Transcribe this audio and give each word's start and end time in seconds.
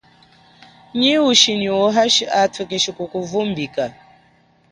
Nyi 0.99 1.13
ushi 1.29 1.51
nyi 1.59 1.69
uhashi 1.87 2.23
athu 2.41 2.61
keshi 2.69 2.91
kukuvumbika. 2.97 3.83